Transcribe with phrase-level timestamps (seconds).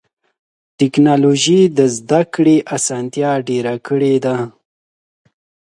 [0.79, 4.37] ټکنالوجي د زدهکړې اسانتیا ډېره کړې ده.